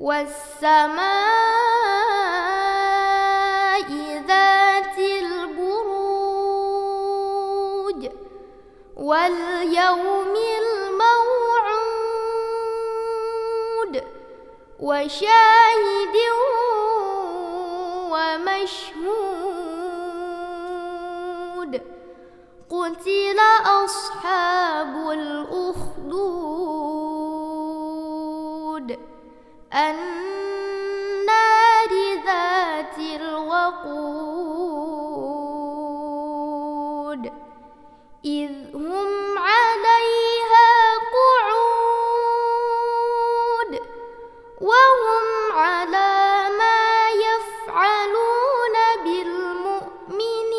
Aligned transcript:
والسماء 0.00 1.00
ذات 4.28 4.98
البروج 4.98 6.00
واليوم 8.96 10.34
الموعود 10.62 11.64
وشاهد 14.80 16.16
ومشهود 21.60 21.80
قتل 22.70 23.38
أصحاب 23.84 25.10
الأخدود 25.10 26.69
النار 29.74 31.30
ذات 32.26 32.98
الوقود 32.98 34.00
إذ 38.24 38.50
هم 38.74 39.38
عليها 39.38 40.98
قعود 41.16 41.80
وهم 44.60 45.52
على 45.52 46.48
ما 46.58 47.10
يفعلون 47.10 48.76
بالمؤمنين 49.04 50.50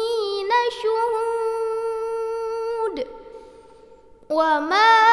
شهود. 0.82 2.18
وما 4.30 5.11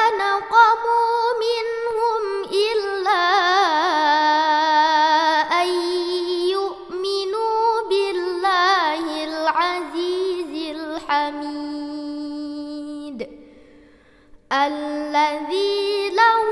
الذي 14.68 16.10
له 16.10 16.42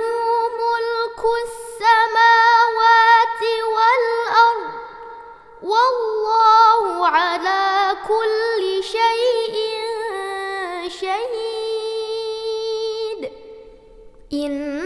ملك 0.62 1.20
السماوات 1.46 3.42
والأرض 3.74 4.72
والله 5.62 6.84
على 7.06 7.64
كل 8.08 8.62
شيء 8.82 9.56
شهيد. 11.00 12.16
إن 14.32 14.82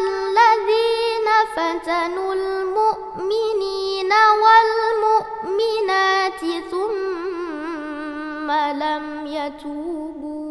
الذين 0.00 1.28
فتنوا 1.56 2.32
المؤمنين 2.34 4.12
والمؤمنات 4.44 6.40
ثم 6.70 8.48
لم 8.82 9.04
يتوبوا 9.26 10.49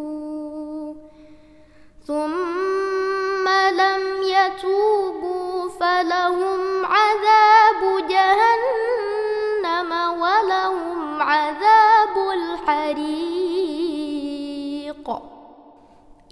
ثم 2.10 3.46
لم 3.70 4.04
يتوبوا 4.24 5.70
فلهم 5.80 6.86
عذاب 6.86 8.08
جهنم 8.10 9.92
ولهم 10.22 11.22
عذاب 11.22 12.18
الحريق. 12.34 13.20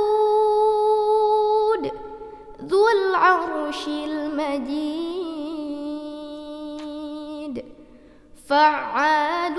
العرش 3.71 3.87
المجيد 3.87 5.55
فعال 8.47 9.55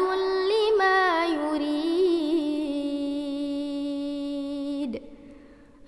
لما 0.53 1.27
يريد. 1.27 1.73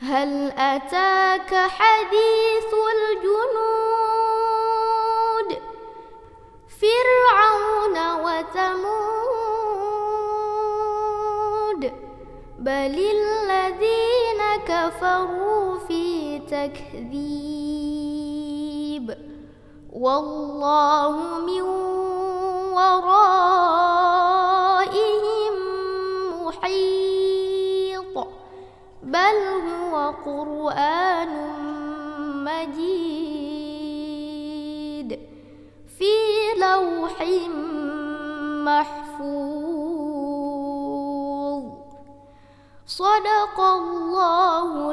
هل 0.01 0.51
أتاك 0.51 1.55
حديث 1.55 2.75
الجنود؟ 2.95 3.49
فرعون 6.81 7.97
وثمود. 8.25 9.03
بل 12.59 12.95
الذين 13.19 14.41
كفروا 14.69 15.79
في 15.79 16.39
تكذيب. 16.39 17.74
والله 19.93 21.39
من 21.39 21.63
ورائهم 22.75 23.95
محيط 26.45 28.15
بل 29.03 29.37
هو 29.69 29.95
قرآن 30.25 31.33
مجيد 32.45 33.21
في 35.99 36.15
لوح 36.61 37.17
محفوظ. 38.65 39.65
صدق 42.87 43.61
الله 43.61 44.93